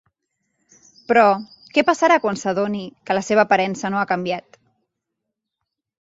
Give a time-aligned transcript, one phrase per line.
[1.09, 1.25] Però,
[1.75, 4.57] què passarà quan s’adoni que la seva aparença no ha canviat?